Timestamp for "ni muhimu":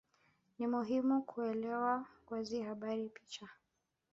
0.59-1.21